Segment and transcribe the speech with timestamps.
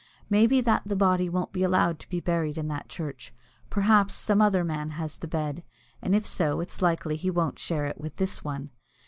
[0.31, 3.31] Maybe that the body won't be allowed to be buried in that church;
[3.69, 5.61] perhaps some other man has the bed,
[6.01, 8.71] and, if so, it's likely he won't share it with this one.